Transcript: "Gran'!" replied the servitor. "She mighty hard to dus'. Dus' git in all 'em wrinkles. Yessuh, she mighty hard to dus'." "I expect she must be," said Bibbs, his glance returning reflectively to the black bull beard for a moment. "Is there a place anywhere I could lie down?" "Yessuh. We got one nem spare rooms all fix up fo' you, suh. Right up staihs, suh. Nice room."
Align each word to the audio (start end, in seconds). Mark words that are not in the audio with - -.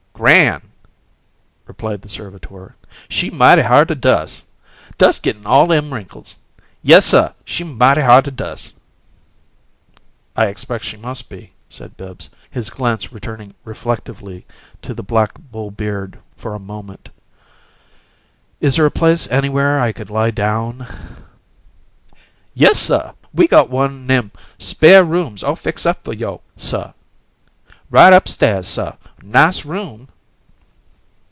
"Gran'!" 0.13 0.61
replied 1.65 2.03
the 2.03 2.09
servitor. 2.09 2.75
"She 3.09 3.31
mighty 3.31 3.63
hard 3.63 3.87
to 3.87 3.95
dus'. 3.95 4.43
Dus' 4.99 5.17
git 5.17 5.35
in 5.37 5.47
all 5.47 5.73
'em 5.73 5.91
wrinkles. 5.95 6.35
Yessuh, 6.83 7.33
she 7.43 7.63
mighty 7.63 8.01
hard 8.01 8.25
to 8.25 8.31
dus'." 8.31 8.71
"I 10.35 10.45
expect 10.45 10.83
she 10.85 10.95
must 10.95 11.27
be," 11.27 11.53
said 11.69 11.97
Bibbs, 11.97 12.29
his 12.51 12.69
glance 12.69 13.11
returning 13.11 13.55
reflectively 13.63 14.45
to 14.83 14.93
the 14.93 15.01
black 15.01 15.39
bull 15.39 15.71
beard 15.71 16.19
for 16.37 16.53
a 16.53 16.59
moment. 16.59 17.09
"Is 18.59 18.75
there 18.75 18.85
a 18.85 18.91
place 18.91 19.27
anywhere 19.31 19.79
I 19.79 19.91
could 19.91 20.11
lie 20.11 20.29
down?" 20.29 20.85
"Yessuh. 22.53 23.15
We 23.33 23.47
got 23.47 23.71
one 23.71 24.05
nem 24.05 24.29
spare 24.59 25.03
rooms 25.03 25.41
all 25.43 25.55
fix 25.55 25.83
up 25.83 26.03
fo' 26.03 26.11
you, 26.11 26.41
suh. 26.55 26.91
Right 27.89 28.13
up 28.13 28.25
staihs, 28.25 28.65
suh. 28.67 28.93
Nice 29.23 29.65
room." 29.65 30.07